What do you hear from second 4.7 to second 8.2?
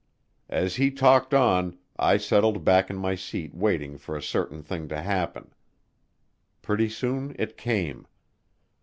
to happen. Pretty soon it came.